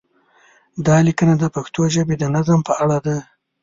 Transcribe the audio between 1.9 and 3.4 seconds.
ژبې د نظم په اړه ده.